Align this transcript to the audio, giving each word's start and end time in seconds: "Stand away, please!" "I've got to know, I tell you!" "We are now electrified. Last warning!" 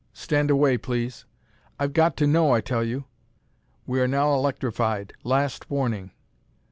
"Stand 0.13 0.49
away, 0.49 0.79
please!" 0.79 1.25
"I've 1.77 1.93
got 1.93 2.17
to 2.17 2.25
know, 2.25 2.53
I 2.53 2.59
tell 2.61 2.83
you!" 2.83 3.05
"We 3.85 4.01
are 4.01 4.07
now 4.07 4.33
electrified. 4.33 5.13
Last 5.23 5.69
warning!" 5.69 6.09